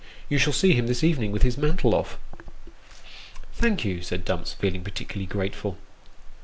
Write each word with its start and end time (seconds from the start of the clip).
You 0.29 0.39
shall 0.39 0.51
see 0.51 0.73
him 0.73 0.87
this 0.87 1.03
evening 1.03 1.31
with 1.31 1.43
his 1.43 1.59
mantle 1.59 1.93
off."" 1.93 2.17
Thank 3.53 3.85
you," 3.85 4.01
said 4.01 4.25
Dumps, 4.25 4.53
feeling 4.53 4.83
particularly 4.83 5.27
grateful. 5.27 5.77